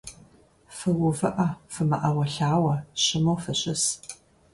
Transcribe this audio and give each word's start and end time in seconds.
Фыувыӏэ, 0.75 1.47
фымыӏэуэлъауэу, 1.73 2.83
щыму 3.03 3.37
фыщыс. 3.43 3.83